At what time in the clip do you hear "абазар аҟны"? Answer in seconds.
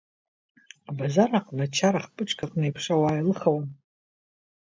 0.89-1.65